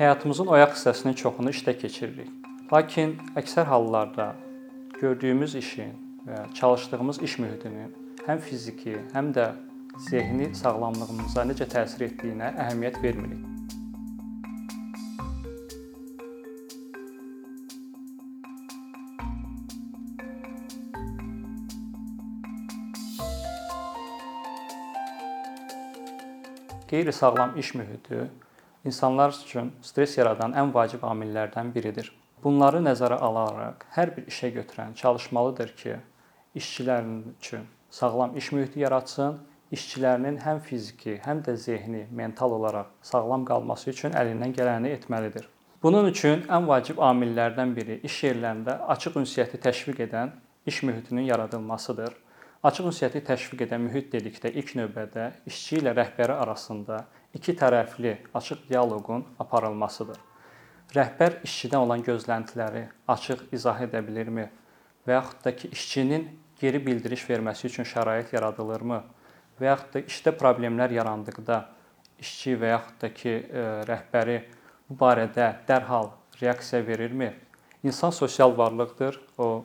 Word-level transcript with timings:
həyatımızın 0.00 0.48
oyaq 0.48 0.70
hissəsinin 0.72 1.14
çoxunu 1.20 1.50
işdə 1.52 1.74
keçiririk. 1.76 2.28
Lakin 2.72 3.18
əksər 3.36 3.66
hallarda 3.68 4.30
gördüyümüz 4.96 5.54
işin 5.60 5.92
və 6.24 6.38
çalışdığımız 6.56 7.20
iş 7.22 7.34
mühitinin 7.42 7.92
həm 8.24 8.40
fiziki, 8.40 8.96
həm 9.12 9.28
də 9.36 9.50
zehni 10.08 10.54
sağlamlığımıza 10.56 11.44
necə 11.52 11.68
təsir 11.68 12.06
etdiyinə 12.08 12.54
əhəmiyyət 12.64 13.02
vermirik. 13.04 13.44
Qeyri-sağlam 26.88 27.58
iş 27.58 27.74
mühiti 27.74 28.30
insanlar 28.84 29.34
üçün 29.46 29.72
stress 29.82 30.18
yaradan 30.18 30.56
ən 30.56 30.72
vacib 30.74 31.04
amillərdən 31.04 31.74
biridir. 31.74 32.12
Bunları 32.44 32.80
nəzərə 32.80 33.18
alaraq 33.20 33.84
hər 33.96 34.14
bir 34.16 34.28
işə 34.32 34.48
götürən 34.54 34.94
çalışmalıdır 34.96 35.76
ki, 35.76 35.96
işçilərin 36.56 37.22
üçün 37.38 37.66
sağlam 37.90 38.36
iş 38.36 38.52
mühiti 38.52 38.80
yaratsın, 38.80 39.38
işçilərinin 39.72 40.38
həm 40.42 40.60
fiziki, 40.64 41.20
həm 41.24 41.42
də 41.46 41.54
zehni, 41.56 42.06
mental 42.10 42.52
olaraq 42.56 42.88
sağlam 43.02 43.44
qalması 43.44 43.90
üçün 43.90 44.16
əlindən 44.16 44.54
gələni 44.56 44.94
etməlidir. 44.96 45.46
Bunun 45.82 46.08
üçün 46.10 46.42
ən 46.48 46.66
vacib 46.68 46.98
amillərdən 47.00 47.76
biri 47.76 48.00
iş 48.04 48.16
yerlərində 48.24 48.80
açıq 48.94 49.20
ünsiyyəti 49.20 49.60
təşviq 49.66 50.02
edən 50.06 50.34
iş 50.66 50.82
mühitinin 50.82 51.28
yaradılmasıdır. 51.28 52.16
Açıq 52.62 52.90
ünsiyyəti 52.90 53.22
təşviq 53.24 53.62
edən 53.64 53.86
mühit 53.86 54.10
dedikdə 54.12 54.50
ilk 54.52 54.74
növbədə 54.76 55.30
işçi 55.48 55.78
ilə 55.80 55.94
rəhbəri 55.96 56.36
arasında 56.36 57.04
iki 57.34 57.54
tərəfli 57.56 58.16
açıq 58.34 58.66
dialoqun 58.68 59.24
aparılmasıdır. 59.38 60.18
Rəhbər 60.94 61.40
işçidən 61.46 61.84
olan 61.84 62.02
gözləntiləri 62.02 62.86
açıq 63.08 63.46
izah 63.54 63.82
edə 63.86 64.00
bilirmi 64.06 64.48
və 65.06 65.18
yaxud 65.18 65.44
da 65.44 65.54
ki, 65.56 65.68
işçinin 65.72 66.26
geri 66.60 66.80
bildiriş 66.86 67.28
verməsi 67.30 67.68
üçün 67.68 67.86
şərait 67.86 68.34
yaradılırmı 68.34 69.02
və 69.60 69.68
yaxud 69.70 69.92
da 69.94 70.02
işdə 70.12 70.34
problemlər 70.38 70.92
yarandıqda 70.96 71.60
işçi 72.20 72.56
və 72.58 72.72
yaxud 72.74 72.96
da 73.02 73.12
ki, 73.14 73.36
e, 73.46 73.66
rəhbəri 73.88 74.40
bu 74.88 74.96
barədə 74.98 75.52
dərhal 75.68 76.10
reaksiya 76.40 76.86
verirmi? 76.86 77.30
İnsan 77.82 78.10
sosial 78.10 78.56
varlıqdır. 78.58 79.20
O 79.38 79.64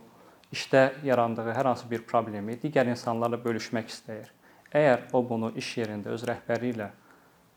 işdə 0.54 0.92
yarandığı 1.04 1.50
hər 1.52 1.72
hansı 1.72 1.90
bir 1.90 2.06
problemi 2.08 2.56
digər 2.62 2.88
insanlarla 2.88 3.42
bölüşmək 3.44 3.90
istəyir. 3.92 4.30
Əgər 4.72 5.10
o 5.14 5.24
bunu 5.30 5.52
iş 5.58 5.72
yerində 5.82 6.14
öz 6.14 6.24
rəhbəri 6.30 6.72
ilə 6.76 6.92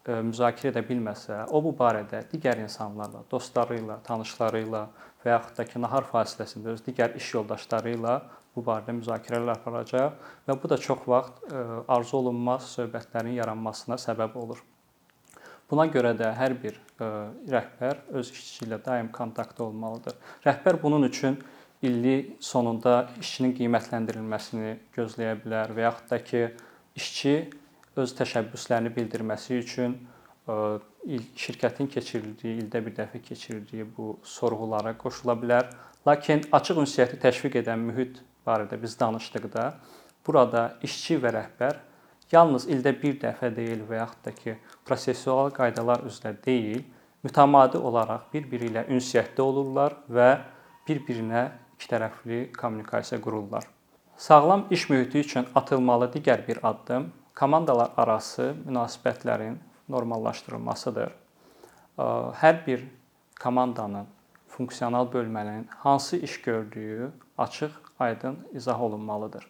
müzakirə 0.09 0.73
edə 0.73 0.83
bilməsə, 0.89 1.43
o 1.53 1.61
bu 1.63 1.75
barədə 1.77 2.23
digər 2.31 2.61
insanlarla, 2.63 3.25
dostları 3.31 3.77
ilə, 3.83 3.99
tanışları 4.07 4.63
ilə 4.65 4.87
və 5.25 5.35
yaxud 5.35 5.59
da 5.59 5.67
ki, 5.69 5.83
nahar 5.85 6.09
fasiləsində 6.09 6.73
öz 6.73 6.83
digər 6.87 7.17
iş 7.21 7.35
yoldaşları 7.35 7.93
ilə 7.99 8.15
bu 8.57 8.65
barədə 8.65 8.95
müzakirələr 8.97 9.59
aparacaq 9.59 10.17
və 10.49 10.57
bu 10.63 10.71
da 10.73 10.79
çox 10.81 11.05
vaxt 11.07 11.45
arzu 11.87 12.17
olunmaz 12.23 12.73
söhbətlərin 12.79 13.37
yaranmasına 13.37 14.01
səbəb 14.01 14.39
olur. 14.41 14.65
Buna 15.69 15.85
görə 15.93 16.15
də 16.17 16.33
hər 16.33 16.57
bir 16.63 16.81
rəhbər 17.53 18.01
öz 18.17 18.33
işçisi 18.33 18.65
ilə 18.65 18.81
daim 18.85 19.13
kontaktda 19.13 19.67
olmalıdır. 19.67 20.17
Rəhbər 20.47 20.81
bunun 20.81 21.05
üçün 21.05 21.37
illik 21.85 22.39
sonunda 22.41 23.11
işçinin 23.21 23.53
qiymətləndirilməsini 23.59 24.79
gözləyə 24.97 25.37
bilər 25.45 25.77
və 25.77 25.85
yaxud 25.85 26.09
da 26.11 26.19
ki, 26.25 26.47
işçi 26.97 27.35
öz 27.99 28.15
təşəbbüslərini 28.21 28.93
bildirməsi 28.95 29.59
üçün 29.59 29.97
e, 30.49 30.79
şirkətin 31.39 31.91
keçirdiyi, 31.93 32.59
ildə 32.63 32.83
bir 32.87 32.97
dəfə 32.97 33.21
keçirdiyi 33.25 33.87
bu 33.97 34.19
sorğulara 34.25 34.95
qoşula 34.99 35.37
bilər. 35.41 35.71
Lakin 36.07 36.45
açıq 36.53 36.83
ünsiyyəti 36.85 37.21
təşviq 37.23 37.61
edən 37.63 37.83
mühit 37.91 38.23
barədə 38.47 38.81
biz 38.83 38.97
danışdıqda 39.01 39.69
burada 40.27 40.65
işçi 40.85 41.19
və 41.23 41.33
rəhbər 41.37 41.81
yalnız 42.33 42.69
ildə 42.69 42.93
bir 43.03 43.17
dəfə 43.23 43.51
deyil 43.57 43.85
və 43.89 44.03
yaxud 44.03 44.25
da 44.25 44.35
ki, 44.37 44.57
prosessual 44.85 45.51
qaydalar 45.57 46.05
üzrə 46.09 46.35
deyil, 46.45 46.85
mütəmadi 47.25 47.81
olaraq 47.81 48.29
bir-biri 48.33 48.71
ilə 48.73 48.85
ünsiyyətdə 48.93 49.43
olurlar 49.43 49.97
və 50.09 50.29
bir-birinə 50.89 51.49
ikitərəfli 51.79 52.49
kommunikasiya 52.57 53.21
qururlar. 53.23 53.65
Sağlam 54.19 54.67
iş 54.71 54.89
mühiti 54.91 55.23
üçün 55.23 55.47
atılmalı 55.55 56.11
digər 56.15 56.47
bir 56.47 56.59
addım 56.63 57.13
komandalar 57.39 57.91
arası 57.97 58.55
münasibətlərin 58.67 59.61
normallaşdırılmasıdır. 59.89 61.13
Hər 62.43 62.57
bir 62.67 62.83
komandanın 63.41 64.09
funksional 64.51 65.07
bölmənin 65.13 65.69
hansı 65.71 66.17
iş 66.17 66.41
gördüyü 66.43 67.11
açıq, 67.39 67.71
aydın 67.99 68.39
izah 68.53 68.83
olunmalıdır. 68.83 69.47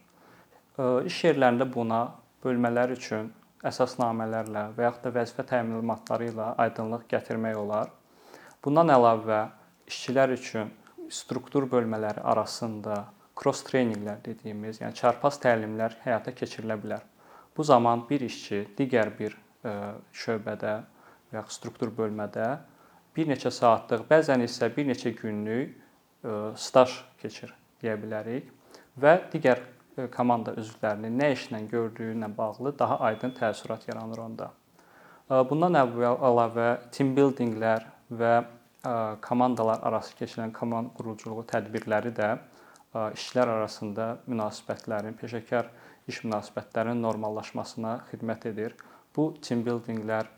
İş 1.08 1.24
yerlərində 1.24 1.64
buna 1.74 2.02
bölmələr 2.44 2.92
üçün 2.92 3.32
əsasnamələrlə 3.64 4.68
və 4.76 4.90
yaxud 4.90 5.08
da 5.08 5.16
vəzifə 5.16 5.48
təminatları 5.48 6.28
ilə 6.28 6.52
aydınlıq 6.60 7.08
gətirmək 7.08 7.56
olar. 7.56 7.88
Bundan 8.64 8.92
əlavə 8.92 9.46
işçilər 9.88 10.36
üçün 10.36 10.74
struktur 11.08 11.64
bölmələri 11.72 12.20
arasında 12.20 13.06
cross 13.38 13.64
treyninqlər 13.64 14.20
dediyimiz, 14.24 14.82
yəni 14.82 14.94
çarpaz 14.94 15.40
təlimlər 15.40 15.96
həyata 16.04 16.36
keçirilə 16.36 16.76
bilər. 16.82 17.02
Bu 17.58 17.64
zaman 17.64 18.04
bir 18.10 18.20
işçi 18.20 18.60
digər 18.78 19.08
bir 19.18 19.32
e, 19.66 19.70
şöbədə 20.14 20.74
və 21.32 21.40
ya 21.40 21.42
struktur 21.50 21.90
bölmədə 21.90 22.46
bir 23.16 23.26
neçə 23.26 23.50
saatlıq, 23.50 24.04
bəzən 24.06 24.44
isə 24.44 24.68
bir 24.76 24.86
neçə 24.86 25.10
günlük 25.18 25.72
e, 25.74 26.36
staj 26.54 26.94
keçir 27.18 27.50
deyə 27.82 27.96
bilərik 27.98 28.52
və 29.02 29.16
digər 29.32 29.64
e, 29.98 30.06
komanda 30.14 30.54
üzvlərinin 30.62 31.18
nə 31.18 31.32
işlə 31.34 31.64
gördüyü 31.72 32.14
ilə 32.14 32.30
bağlı 32.36 32.76
daha 32.78 33.00
aydın 33.10 33.34
təəssürat 33.40 33.88
yaranır 33.90 34.22
onda. 34.28 34.52
Bundan 35.28 35.74
əvvəl 35.76 36.22
əlavə 36.24 36.68
team 36.94 37.10
buildinglər 37.16 37.82
və 38.16 38.30
komandalar 39.20 39.82
arası 39.84 40.14
keçirilən 40.16 40.54
komand 40.56 40.94
quruculuğu 40.96 41.42
tədbirləri 41.50 42.14
də 42.16 42.30
işçilər 42.94 43.50
arasında 43.58 44.06
münasibətlərin, 44.30 45.18
peşəkar 45.20 45.68
iş 46.08 46.24
münasibətlərinin 46.24 47.02
normallaşmasına 47.04 47.94
xidmət 48.10 48.48
edir. 48.50 48.74
Bu 49.16 49.30
team 49.44 49.62
buildinglər 49.66 50.28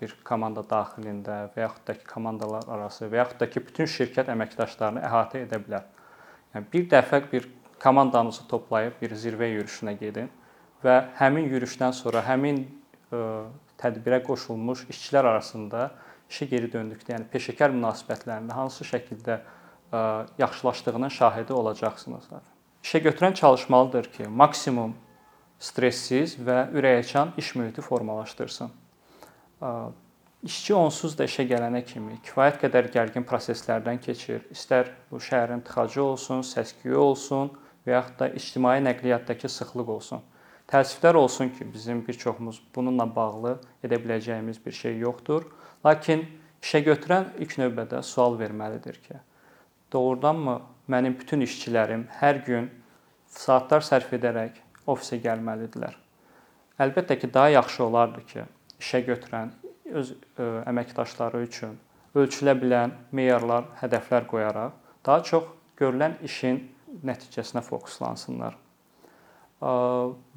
bir 0.00 0.14
komanda 0.26 0.64
daxilində 0.66 1.48
və 1.54 1.62
yaxud 1.62 1.86
da 1.86 1.94
ki, 1.94 2.04
komandalar 2.10 2.66
arası 2.68 3.06
və 3.06 3.22
yaxud 3.22 3.40
da 3.40 3.48
ki, 3.50 3.62
bütün 3.68 3.88
şirkət 3.88 4.30
əməkdaşlarını 4.34 5.02
əhatə 5.06 5.44
edə 5.46 5.60
bilər. 5.62 5.86
Yəni 6.54 6.68
bir 6.72 6.88
dəfə 6.90 7.22
bir 7.32 7.48
komandanızı 7.82 8.46
toplayıb 8.50 8.98
bir 9.00 9.14
zirvə 9.18 9.48
yürüşünə 9.54 9.94
gedin 9.98 10.28
və 10.84 10.96
həmin 11.18 11.48
yürüşdən 11.54 11.94
sonra 11.96 12.22
həmin 12.26 12.64
tədbirə 13.80 14.22
qoşulmuş 14.26 14.86
işçilər 14.90 15.30
arasında 15.32 15.90
işə 16.30 16.48
geri 16.50 16.70
döndükdə, 16.72 17.14
yəni 17.16 17.28
peşəkar 17.32 17.72
münasibətlərində 17.74 18.56
hansı 18.56 18.86
şəkildə 18.88 19.38
yaxşılaşdığının 20.38 21.12
şahidi 21.12 21.52
olacaqsınız. 21.52 22.28
İşə 22.82 23.02
götürən 23.06 23.34
çalışmalıdır 23.34 24.12
ki, 24.12 24.28
maksimum 24.28 24.94
stressiz 25.62 26.34
və 26.42 26.72
ürəkaçan 26.74 27.36
iş 27.38 27.54
mühiti 27.54 27.82
formalaşdırsın. 27.82 28.70
İşçi 30.42 30.74
onsuz 30.74 31.14
da 31.18 31.26
işə 31.28 31.44
gələnə 31.46 31.84
kimi 31.86 32.16
kifayət 32.26 32.58
qədər 32.64 32.88
gərgin 32.90 33.22
proseslərdən 33.22 34.00
keçir. 34.02 34.42
İstər 34.50 34.90
bu 35.10 35.20
şəhərin 35.22 35.62
tıxacı 35.62 36.02
olsun, 36.02 36.42
səs-küyü 36.42 36.98
olsun 36.98 37.52
və 37.86 37.94
yaxud 37.94 38.18
da 38.18 38.28
ictimai 38.40 38.80
nəqliyyatdakı 38.82 39.48
sıxlıq 39.48 39.92
olsun. 39.94 40.24
Təəssüflər 40.72 41.14
olsun 41.14 41.52
ki, 41.54 41.68
bizim 41.74 42.02
bir 42.06 42.18
çoxumuz 42.18 42.58
bununla 42.74 43.06
bağlı 43.16 43.54
edə 43.84 44.00
biləcəyimiz 44.02 44.58
bir 44.66 44.74
şey 44.74 44.98
yoxdur. 44.98 45.46
Lakin 45.86 46.26
işə 46.62 46.82
götürən 46.90 47.30
ilk 47.38 47.54
növbədə 47.62 48.02
sual 48.02 48.34
verməlidir 48.40 48.98
ki, 49.06 49.22
doğrudanmı 49.92 50.58
mənim 50.90 51.14
bütün 51.20 51.46
işçilərim 51.46 52.08
hər 52.18 52.42
gün 52.46 52.70
saatlar 53.30 53.86
sərf 53.86 54.10
edərək 54.18 54.58
ofisə 54.86 55.18
gəlməlidirlər? 55.22 55.96
Əlbəttə 56.82 57.18
ki, 57.20 57.30
daha 57.34 57.52
yaxşı 57.54 57.84
olardı 57.84 58.24
ki, 58.32 58.44
işə 58.80 59.02
götürən 59.06 59.52
öz 59.92 60.12
ə, 60.12 60.48
əməkdaşları 60.72 61.42
üçün 61.46 61.76
ölçülə 62.14 62.56
bilən 62.60 62.96
meyarlar, 63.12 63.68
hədəflər 63.80 64.26
qoyaraq 64.30 64.72
daha 65.06 65.22
çox 65.26 65.46
görülən 65.80 66.18
işin 66.24 66.60
nəticəsinə 67.04 67.62
fokuslansınlar. 67.64 68.58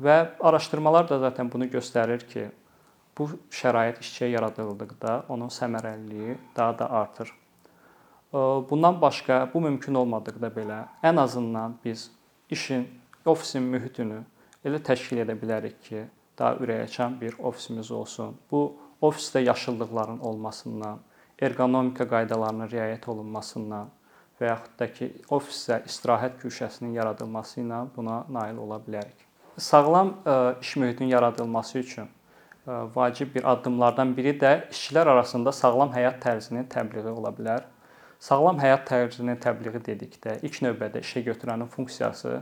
Və 0.06 0.16
araşdırmalar 0.40 1.10
da 1.10 1.18
zaten 1.20 1.50
bunu 1.52 1.66
göstərir 1.66 2.22
ki, 2.30 2.46
Bu 3.16 3.30
şərait 3.48 4.02
işçiyə 4.04 4.28
yaradıldıqda 4.34 5.12
onun 5.32 5.48
səmərəliliyi 5.48 6.36
daha 6.56 6.80
da 6.80 6.90
artır. 6.92 7.30
Bundan 8.70 9.02
başqa 9.02 9.38
bu 9.54 9.62
mümkün 9.64 9.96
olmadıqda 9.96 10.50
belə 10.52 10.82
ən 11.04 11.22
azından 11.22 11.78
biz 11.86 12.10
işin, 12.50 12.90
ofisin 13.26 13.64
mühitini 13.64 14.18
elə 14.66 14.80
təşkil 14.82 15.22
edə 15.22 15.36
bilərik 15.38 15.78
ki, 15.86 16.06
daha 16.38 16.58
ürəkaçan 16.64 17.20
bir 17.22 17.38
ofisimiz 17.40 17.92
olsun. 17.92 18.36
Bu 18.52 18.76
ofisdə 19.02 19.44
yaşıllıqların 19.46 20.20
olmasından, 20.20 21.00
ergonomika 21.42 22.08
qaydalarına 22.10 22.68
riayət 22.72 23.08
olunmasından 23.12 23.92
və 24.40 24.50
yaxud 24.50 24.80
da 24.80 24.88
ki, 24.92 25.12
ofisdə 25.30 25.84
istirahət 25.86 26.42
güşəsinin 26.42 26.98
yaradılması 26.98 27.62
ilə 27.62 27.86
buna 27.96 28.24
nail 28.30 28.58
ola 28.66 28.82
bilərik. 28.88 29.24
Sağlam 29.58 30.14
iş 30.62 30.76
mühitinin 30.76 31.10
yaradılması 31.10 31.80
üçün 31.80 32.10
vacib 32.68 33.36
bir 33.36 33.52
addımlardan 33.52 34.18
biri 34.18 34.34
də 34.40 34.70
işçilər 34.74 35.08
arasında 35.14 35.52
sağlam 35.52 35.94
həyat 35.94 36.18
tərzinin 36.24 36.66
təbliği 36.68 37.14
ola 37.14 37.30
bilər. 37.30 37.64
Sağlam 38.20 38.60
həyat 38.60 38.88
tərzinin 38.90 39.38
təbliği 39.40 39.84
dedikdə 39.86 40.40
ilk 40.42 40.62
növbədə 40.66 41.04
işə 41.06 41.22
götürənin 41.30 41.70
funksiyası 41.72 42.42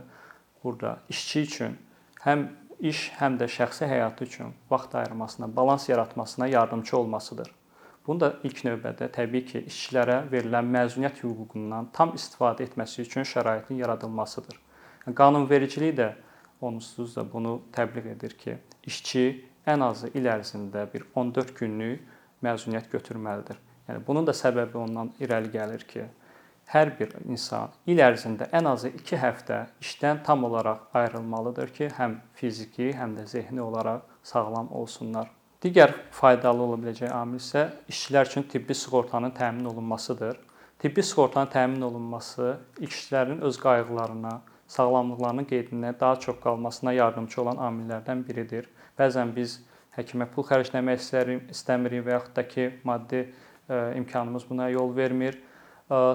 burada 0.64 0.96
işçi 1.08 1.40
üçün 1.40 1.76
həm 2.24 2.48
iş, 2.80 3.10
həm 3.18 3.38
də 3.40 3.48
şəxsi 3.50 3.86
həyatı 3.88 4.24
üçün 4.24 4.54
vaxt 4.70 4.94
ayırmasına, 4.94 5.56
balans 5.56 5.88
yaratmasına 5.88 6.46
yardımçı 6.46 6.98
olmasıdır. 6.98 7.54
Bunu 8.06 8.20
da 8.20 8.34
ilk 8.44 8.64
növbədə 8.66 9.08
təbii 9.12 9.44
ki, 9.48 9.64
işçilərə 9.70 10.18
verilən 10.32 10.68
məzuniyyət 10.74 11.22
hüququndan 11.24 11.88
tam 11.96 12.12
istifadə 12.18 12.66
etməsi 12.66 13.00
üçün 13.02 13.24
şəraitin 13.28 13.80
yaradılmasıdır. 13.80 14.58
Qanunvericilik 15.16 15.96
də 15.96 16.10
onsuz 16.60 17.16
da 17.16 17.24
bunu 17.32 17.62
təbliğ 17.72 18.10
edir 18.12 18.36
ki, 18.40 18.58
işçi 18.84 19.24
ən 19.66 19.84
azı 19.84 20.10
il 20.14 20.28
ərzində 20.28 20.84
bir 20.92 21.06
14 21.14 21.54
günlük 21.56 22.04
məzuniyyət 22.44 22.92
götürməlidir. 22.92 23.56
Yəni 23.88 24.04
bunun 24.06 24.26
da 24.26 24.32
səbəbi 24.36 24.76
ondan 24.80 25.12
irəli 25.20 25.52
gəlir 25.52 25.84
ki, 25.88 26.04
hər 26.72 26.90
bir 26.98 27.12
insan 27.28 27.72
il 27.86 28.00
ərzində 28.02 28.48
ən 28.56 28.68
azı 28.70 28.90
2 28.96 29.20
həftə 29.20 29.58
işdən 29.82 30.22
tam 30.26 30.44
olaraq 30.48 30.96
ayrılmalıdır 30.96 31.72
ki, 31.76 31.88
həm 31.98 32.18
fiziki, 32.38 32.90
həm 32.98 33.16
də 33.18 33.26
zehni 33.30 33.62
olaraq 33.62 34.02
sağlam 34.22 34.72
olsunlar. 34.72 35.30
Digər 35.64 35.94
faydalı 36.12 36.62
ola 36.62 36.80
biləcək 36.80 37.12
amil 37.14 37.40
isə 37.40 37.68
işçilər 37.88 38.28
üçün 38.28 38.42
tibbi 38.52 38.74
sığortanın 38.74 39.32
təmin 39.36 39.64
olunmasıdır. 39.70 40.36
Tibbi 40.78 41.02
sığortanın 41.02 41.52
təmin 41.52 41.80
olunması 41.80 42.58
işçilərin 42.80 43.40
öz 43.40 43.60
qayğılarına, 43.60 44.40
sağlamlıqlarının 44.68 45.48
qeydinə 45.48 45.94
daha 46.00 46.18
çox 46.20 46.40
qalmasına 46.42 46.92
yardımçı 46.92 47.40
olan 47.42 47.62
amillərdən 47.68 48.26
biridir. 48.28 48.68
Bəzən 48.98 49.32
biz 49.36 49.62
həkimə 49.96 50.26
pul 50.34 50.44
xərcləmək 50.50 51.00
istəmirik 51.54 52.04
və 52.04 52.18
yaxud 52.18 52.36
da 52.36 52.48
ki, 52.48 52.70
maddi 52.84 53.26
imkanımız 53.70 54.44
buna 54.50 54.68
yol 54.68 54.96
vermir 54.96 55.40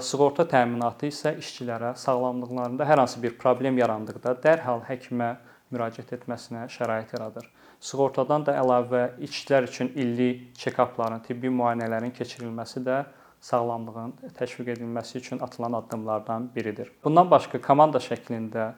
Sığorta 0.02 0.44
təminatı 0.50 1.08
isə 1.12 1.36
işçilərə 1.40 1.94
sağlamlıqlarında 2.00 2.88
hər 2.90 3.04
hansı 3.04 3.22
bir 3.24 3.36
problem 3.40 3.78
yarandıqda 3.78 4.34
dərhal 4.44 4.82
həkimə 4.88 5.30
müraciət 5.74 6.16
etməsinə 6.18 6.66
şərait 6.74 7.14
yaradır. 7.14 7.46
Sığortadan 7.80 8.44
da 8.48 8.56
əlavə 8.60 9.04
işçilər 9.24 9.70
üçün 9.70 9.92
illik 9.96 10.50
çek-apların, 10.60 11.22
tibbi 11.28 11.52
müayinələrin 11.54 12.12
keçirilməsi 12.18 12.84
də 12.84 13.04
sağlamlığın 13.46 14.16
təşviq 14.36 14.74
edilməsi 14.76 15.18
üçün 15.22 15.40
atılan 15.40 15.78
addımlardan 15.80 16.50
biridir. 16.56 16.92
Bundan 17.04 17.30
başqa 17.32 17.62
komanda 17.62 18.02
şəklində 18.04 18.74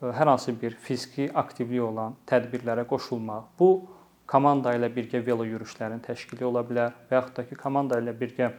hər 0.00 0.30
hansı 0.32 0.54
bir 0.62 0.78
fiziki 0.80 1.28
aktivlik 1.34 1.82
olan 1.84 2.16
tədbirlərə 2.30 2.86
qoşulmaq, 2.88 3.50
bu 3.58 3.70
komanda 4.30 4.72
ilə 4.78 4.88
birgə 4.94 5.20
velo 5.26 5.44
yürüşlərin 5.44 6.00
təşkili 6.06 6.46
ola 6.46 6.62
bilər 6.64 6.94
və 7.10 7.18
yaxud 7.18 7.36
da 7.36 7.44
ki, 7.50 7.58
komanda 7.60 7.98
ilə 8.00 8.14
birgə 8.16 8.52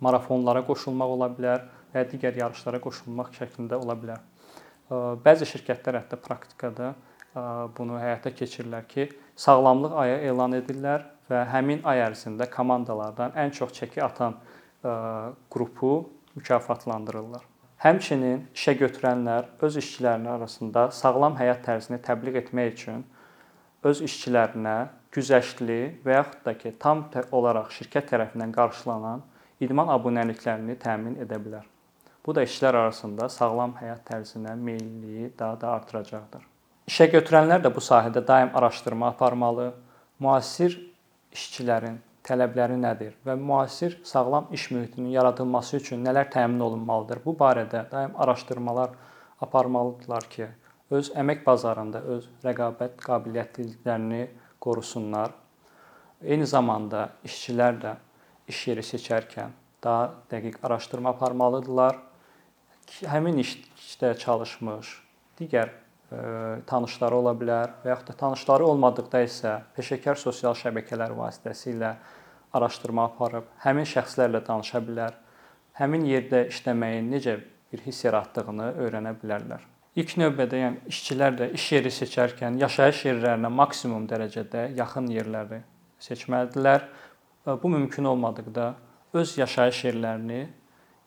marafonlara 0.00 0.62
qoşulmaq 0.66 1.14
ola 1.16 1.28
bilər 1.36 1.66
və 1.94 2.04
digər 2.10 2.38
yarışlara 2.40 2.80
qoşulmaq 2.82 3.32
şəklində 3.36 3.78
ola 3.80 3.96
bilər. 3.98 4.20
Bəzi 5.24 5.46
şirkətlər 5.46 6.00
hətta 6.00 6.18
praktikada 6.18 6.94
bunu 7.76 7.98
həyata 8.00 8.32
keçirirlər 8.34 8.86
ki, 8.90 9.06
sağlamlıq 9.38 9.94
ayı 10.02 10.16
elan 10.32 10.56
edirlər 10.58 11.04
və 11.30 11.44
həmin 11.52 11.84
ay 11.86 12.02
ərzində 12.08 12.48
komandalardan 12.50 13.36
ən 13.38 13.54
çox 13.54 13.76
çəki 13.76 14.02
atan 14.02 14.40
qrupu 15.52 16.08
mükafatlandırırlar. 16.34 17.44
Həmçinin 17.80 18.42
işə 18.52 18.74
götürənlər 18.76 19.54
öz 19.64 19.76
işçilərinin 19.80 20.28
arasında 20.34 20.90
sağlam 20.92 21.38
həyat 21.38 21.62
tərzini 21.64 22.00
təbliğ 22.04 22.42
etmək 22.42 22.74
üçün 22.74 23.04
öz 23.88 24.02
işçilərinə 24.04 24.76
güzəştli 25.14 25.78
və 26.04 26.18
yaxud 26.18 26.42
da 26.44 26.54
ki, 26.58 26.74
tam 26.78 27.06
olaraq 27.32 27.70
şirkət 27.78 28.10
tərəfindən 28.12 28.52
qarşılanan 28.52 29.22
idman 29.60 29.92
abunəliklərini 29.92 30.76
təmin 30.80 31.18
edə 31.24 31.38
bilər. 31.42 31.66
Bu 32.26 32.34
da 32.36 32.44
işçilər 32.44 32.76
arasında 32.82 33.28
sağlam 33.32 33.74
həyat 33.80 34.02
tərzinə 34.08 34.54
meylliyi 34.56 35.32
daha 35.38 35.60
da 35.60 35.74
artıracaqdır. 35.78 36.44
İşə 36.90 37.06
götürənlər 37.14 37.62
də 37.64 37.72
bu 37.74 37.80
sahədə 37.84 38.22
daim 38.26 38.50
araşdırma 38.56 39.12
aparmalı. 39.14 39.70
Müasir 40.20 40.76
işçilərin 41.32 42.00
tələbləri 42.26 42.76
nədir 42.80 43.14
və 43.26 43.36
müasir 43.40 43.96
sağlam 44.04 44.48
iş 44.52 44.70
mühitinin 44.70 45.14
yaradılması 45.14 45.76
üçün 45.76 46.04
nələr 46.04 46.28
təmin 46.32 46.60
olunmalıdır? 46.66 47.22
Bu 47.24 47.36
barədə 47.40 47.84
daim 47.92 48.16
araşdırmalar 48.16 48.90
aparmalıdırlar 49.40 50.28
ki, 50.30 50.48
öz 50.90 51.12
əmək 51.22 51.44
bazarında 51.46 52.02
öz 52.16 52.28
rəqabət 52.44 52.98
qabiliyyətliliklərini 53.06 54.26
qorusunlar. 54.60 55.32
Eyni 56.20 56.46
zamanda 56.46 57.08
işçilər 57.24 57.78
də 57.80 57.94
iş 58.50 58.66
yeri 58.68 58.84
seçərkən 58.84 59.54
daha 59.84 60.10
dəqiq 60.30 60.58
araşdırma 60.66 61.14
aparmalıdırlar. 61.14 61.98
Həmin 63.06 63.38
işdə 63.42 64.12
çalışmış 64.18 64.90
digər 65.38 65.70
e, 65.70 66.20
tanışları 66.66 67.16
ola 67.16 67.34
bilər 67.38 67.76
və 67.84 67.94
yaxud 67.94 68.10
da 68.10 68.16
tanışları 68.24 68.66
olmadıqda 68.66 69.22
isə 69.26 69.54
peşəkar 69.76 70.18
sosial 70.20 70.56
şəbəkələr 70.58 71.14
vasitəsilə 71.16 71.94
araşdırma 72.58 73.06
aparıb 73.12 73.50
həmin 73.64 73.88
şəxslərlə 73.88 74.42
tanışa 74.46 74.82
bilər. 74.84 75.16
Həmin 75.78 76.04
yerdə 76.08 76.48
işləməyin 76.50 77.10
necə 77.14 77.38
bir 77.70 77.84
hiss 77.86 78.04
yaratdığını 78.04 78.72
öyrənə 78.84 79.14
bilərlər. 79.22 79.62
İlk 79.98 80.16
növbədə 80.20 80.58
yəni 80.58 80.90
işçilər 80.90 81.36
də 81.38 81.50
iş 81.56 81.66
yeri 81.76 81.90
seçərkən 81.94 82.58
yaşayış 82.60 83.04
yerlərinə 83.08 83.50
maksimum 83.54 84.06
dərəcədə 84.10 84.68
yaxın 84.78 85.08
yerləri 85.10 85.62
seçməlidirlər 86.04 86.86
Bu 87.46 87.68
mümkün 87.68 88.04
olmadıqda 88.04 88.74
öz 89.16 89.38
yaşayış 89.38 89.84
yerlərini 89.84 90.40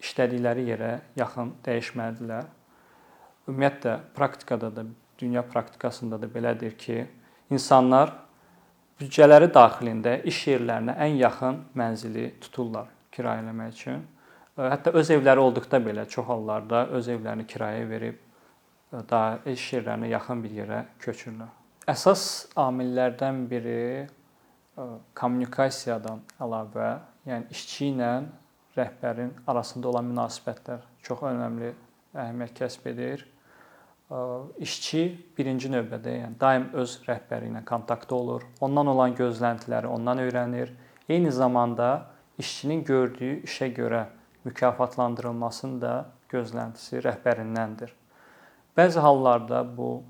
işlədikləri 0.01 0.65
yerə 0.67 0.93
yaxın 1.15 1.53
dəyişməlidirlər. 1.65 2.47
Ümumiyyətlə 3.47 3.93
praktikada 4.15 4.71
da, 4.75 4.85
dünya 5.19 5.43
praktikasında 5.45 6.21
da 6.21 6.27
belədir 6.27 6.73
ki, 6.77 7.05
insanlar 7.53 8.15
büdcələri 8.99 9.51
daxilində 9.53 10.17
iş 10.27 10.41
yerlərinə 10.47 10.97
ən 11.05 11.19
yaxın 11.21 11.61
mənzili 11.77 12.31
tuturlar 12.41 12.89
kirayə 13.13 13.43
eləmək 13.45 13.77
üçün. 13.77 14.01
Hətta 14.57 14.93
öz 14.97 15.13
evləri 15.13 15.43
olduqda 15.43 15.79
belə 15.85 16.07
çox 16.09 16.27
hallarda 16.27 16.87
öz 16.97 17.07
evlərini 17.13 17.45
kirayəyə 17.49 17.89
verib 17.89 18.19
daha 19.09 19.37
iş 19.53 19.69
yerlərinə 19.77 20.09
yaxın 20.15 20.43
bir 20.43 20.57
yerə 20.63 20.83
köçürlər. 21.01 21.53
Əsas 21.89 22.25
amillərdən 22.57 23.45
biri 23.49 24.09
kommunikasiyadan 25.13 26.23
əlavə, 26.41 26.93
yəni 27.29 27.53
işçi 27.53 27.91
ilə 27.91 28.13
rəhbərin 28.77 29.33
arasında 29.47 29.91
olan 29.91 30.07
münasibətlər 30.09 30.81
çox 31.05 31.21
önəmli 31.29 31.73
əhəmiyyət 32.15 32.57
kəsb 32.57 32.87
edir. 32.89 33.27
İşçi 34.61 35.03
birinci 35.37 35.69
növbədə, 35.73 36.15
yəni 36.23 36.39
daim 36.41 36.67
öz 36.77 36.95
rəhbəri 37.07 37.51
ilə 37.51 37.63
kontaktda 37.65 38.15
olur. 38.15 38.43
Ondan 38.61 38.89
olan 38.93 39.15
gözləntiləri 39.17 39.89
ondan 39.89 40.21
öyrənir. 40.25 40.73
Eyni 41.09 41.31
zamanda 41.31 42.09
işçinin 42.37 42.83
gördüyü 42.83 43.43
işə 43.47 43.69
görə 43.73 44.05
mükafatlandırılmasının 44.45 45.81
da 45.81 45.93
gözləntisi 46.33 47.01
rəhbərindəndir. 47.05 47.93
Bəzi 48.77 48.99
hallarda 48.99 49.61
bu 49.77 50.03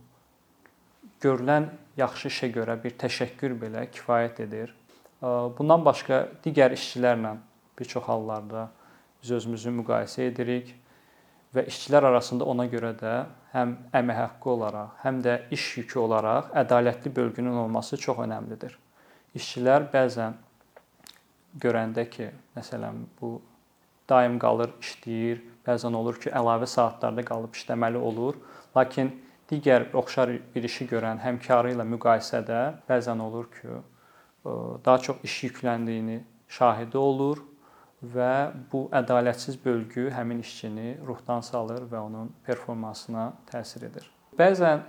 görülən 1.24 1.70
yaxşı 1.98 2.30
işə 2.30 2.52
görə 2.54 2.78
bir 2.84 2.96
təşəkkür 3.00 3.56
belə 3.62 3.88
kifayət 3.94 4.44
edir. 4.48 4.74
Bundan 5.22 5.86
başqa 5.86 6.26
digər 6.44 6.76
işçilərlə 6.76 7.38
bir 7.80 7.90
çox 7.90 8.04
hallarda 8.10 8.68
biz 9.22 9.32
özümüzü 9.40 9.72
müqayisə 9.80 10.28
edirik 10.28 10.74
və 11.56 11.64
işçilər 11.70 12.10
arasında 12.10 12.46
ona 12.50 12.66
görə 12.68 12.92
də 13.00 13.14
həm 13.54 13.76
əmək 13.96 14.20
haqqı 14.20 14.50
olaraq, 14.50 14.96
həm 15.04 15.22
də 15.24 15.38
iş 15.54 15.68
yükü 15.78 16.00
olaraq 16.00 16.50
ədalətli 16.64 17.14
bölgünün 17.16 17.56
olması 17.64 17.98
çox 17.98 18.20
əhəmilidir. 18.26 18.76
İşçilər 19.38 19.88
bəzən 19.94 20.36
görəndə 21.62 22.08
ki, 22.10 22.30
məsələn, 22.58 23.04
bu 23.22 23.38
daim 24.10 24.40
qalır 24.42 24.74
işləyir, 24.82 25.44
bəzən 25.66 25.96
olur 25.96 26.18
ki, 26.20 26.34
əlavə 26.34 26.68
saatlarda 26.70 27.24
qalıb 27.26 27.54
işləməli 27.56 28.02
olur, 28.02 28.40
lakin 28.76 29.14
digər 29.54 29.88
oxşar 29.94 30.34
bir 30.56 30.68
işi 30.68 30.90
görən 30.90 31.22
həmkarı 31.24 31.74
ilə 31.78 31.86
müqayisədə 31.96 32.62
bəzən 32.90 33.22
olur 33.22 33.50
ki, 33.54 33.80
daha 34.86 34.98
çox 34.98 35.24
iş 35.24 35.40
yükləndiyini 35.48 36.20
şahidi 36.50 36.98
olur 36.98 37.44
və 38.16 38.52
bu 38.72 38.88
ədalətsiz 38.92 39.60
bölgü 39.66 40.10
həmin 40.12 40.42
işçini 40.44 40.98
ruhdan 41.08 41.42
salır 41.42 41.86
və 41.92 42.02
onun 42.04 42.34
performansına 42.46 43.30
təsir 43.52 43.86
edir. 43.88 44.10
Bəzən 44.40 44.84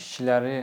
işçiləri 0.00 0.62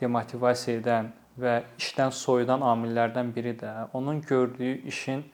demotivasiya 0.00 0.78
edən 0.78 1.10
və 1.38 1.54
işdən 1.78 2.14
soyudan 2.14 2.62
amillərdən 2.66 3.32
biri 3.34 3.56
də 3.58 3.72
onun 3.94 4.20
gördüyü 4.22 4.82
işin 4.92 5.24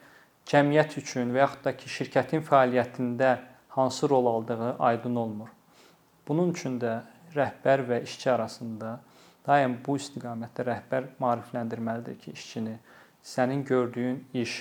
cəmiyyət 0.48 0.98
üçün 1.00 1.32
və 1.34 1.44
yaxud 1.44 1.64
da 1.64 1.74
ki, 1.76 1.90
şirkətin 1.98 2.44
fəaliyyətində 2.44 3.36
hansı 3.76 4.08
rol 4.08 4.26
aldığı 4.26 4.76
aydın 4.78 5.16
olmur. 5.16 5.48
Bunun 6.28 6.52
üçün 6.54 6.78
də 6.80 7.00
rəhbər 7.34 7.84
və 7.88 8.02
işçi 8.06 8.30
arasında 8.32 8.98
daim 9.46 9.76
bu 9.86 9.96
istiqamətdə 10.00 10.64
rəhbər 10.68 11.10
maarifləndirməlidir 11.20 12.18
ki, 12.20 12.32
işçini 12.32 12.78
sənin 13.24 13.64
gördüyün 13.64 14.24
iş 14.34 14.56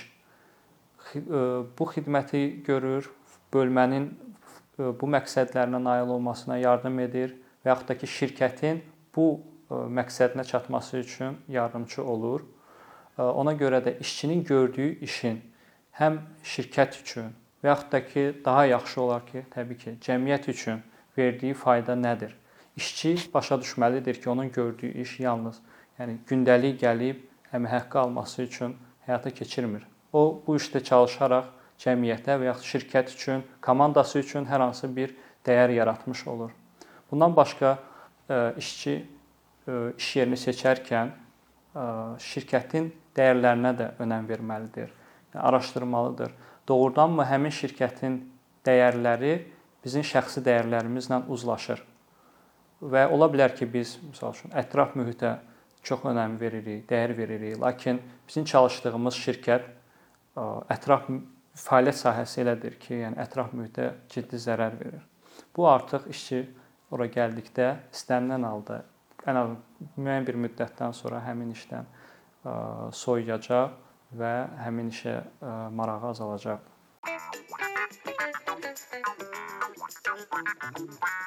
bu 1.14 1.86
xidməti 1.92 2.64
görür, 2.66 3.10
bölmənin 3.52 4.10
bu 4.78 5.08
məqsədlərinə 5.14 5.80
nail 5.84 6.12
olmasına 6.16 6.58
yardım 6.58 6.98
edir 7.04 7.34
və 7.64 7.72
yaxud 7.72 7.88
da 7.88 7.98
ki, 7.98 8.08
şirkətin 8.08 8.80
bu 9.16 9.28
məqsədinə 9.70 10.44
çatması 10.44 10.98
üçün 10.98 11.38
yardımçı 11.48 12.04
olur. 12.04 12.44
Ona 13.18 13.52
görə 13.54 13.80
də 13.84 13.98
işçinin 14.00 14.44
gördüyü 14.44 14.98
işin 15.06 15.40
həm 16.00 16.18
şirkət 16.42 16.98
üçün 17.02 17.30
və 17.62 17.70
yaxud 17.72 17.92
da 17.92 18.00
ki, 18.06 18.24
daha 18.44 18.66
yaxşı 18.66 19.00
olar 19.02 19.26
ki, 19.26 19.44
təbii 19.54 19.78
ki, 19.78 19.96
cəmiyyət 20.02 20.50
üçün 20.50 20.82
verdiyi 21.18 21.54
fayda 21.54 21.92
nədir? 21.92 22.32
İşçi 22.76 23.16
başa 23.34 23.54
düşməlidir 23.54 24.20
ki, 24.20 24.30
onun 24.30 24.50
gördüyü 24.52 24.92
iş 25.02 25.20
yalnız 25.20 25.60
yəni 25.98 26.16
gündəlik 26.28 26.80
gəlib 26.80 27.20
əmək 27.54 27.70
haqqı 27.70 27.98
alması 27.98 28.42
üçün 28.42 28.76
həyata 29.06 29.30
keçirmir. 29.30 29.86
O 30.12 30.42
bu 30.46 30.56
işdə 30.58 30.82
çalışaraq 30.82 31.50
cəmiyyətə 31.78 32.38
və 32.40 32.50
yaxud 32.50 32.66
şirkət 32.72 33.14
üçün, 33.14 33.44
komandası 33.62 34.18
üçün 34.18 34.46
hər 34.46 34.62
hansı 34.62 34.90
bir 34.96 35.14
dəyər 35.46 35.72
yaratmış 35.74 36.26
olur. 36.26 36.50
Bundan 37.10 37.36
başqa 37.36 37.78
işçi 38.58 39.04
iş 39.98 40.16
yerini 40.16 40.38
seçərkən 40.38 41.14
şirkətin 42.20 42.90
dəyərlərinə 43.16 43.72
də 43.78 43.90
önəm 44.02 44.28
verməlidir. 44.28 44.90
Yəni 45.34 45.42
araşdırmalıdır. 45.42 46.32
Doğrudanmı 46.68 47.26
həmin 47.28 47.54
şirkətin 47.54 48.20
dəyərləri 48.66 49.34
bizim 49.84 50.04
şəxsi 50.06 50.42
dəyərlərimizlə 50.44 51.24
uzlaşır? 51.32 51.82
Və 52.84 53.06
ola 53.12 53.28
bilər 53.32 53.54
ki, 53.56 53.68
biz 53.70 53.96
məsəl 54.02 54.34
üçün 54.34 54.56
ətraf 54.56 54.96
mühitə 54.98 55.36
çox 55.84 56.04
önəm 56.08 56.38
veririk, 56.40 56.84
dəyər 56.88 57.14
veririk, 57.16 57.58
lakin 57.60 58.00
bizim 58.28 58.44
çalışdığımız 58.48 59.20
şirkət 59.20 59.68
ətraf 60.74 61.06
fəaliyyət 61.60 62.00
sahəsi 62.00 62.42
elədir 62.42 62.78
ki, 62.80 62.98
yəni 63.04 63.20
ətraf 63.24 63.52
mühitə 63.54 63.92
ciddi 64.12 64.40
zərər 64.40 64.74
verir. 64.80 65.04
Bu 65.56 65.68
artıq 65.70 66.08
işçi 66.10 66.42
ora 66.94 67.06
gəldikdə 67.10 67.70
istənilən 67.94 68.46
halda 68.48 68.82
ən 69.24 69.38
az 69.40 69.54
müəyyən 69.96 70.26
bir 70.28 70.38
müddətdən 70.46 70.92
sonra 70.96 71.22
həmin 71.24 71.54
işdən 71.54 71.88
soyuyacaq 72.92 73.78
və 74.18 74.32
həmin 74.64 74.90
işə 74.92 75.16
marağı 75.74 76.10
azalacaq. 76.10 76.60
Thank 80.72 80.78
you. 80.90 81.23